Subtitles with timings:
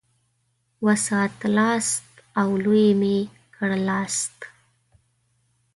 [0.85, 2.07] وساتلاست
[2.41, 3.17] او لوی مي
[3.55, 4.37] کړلاست.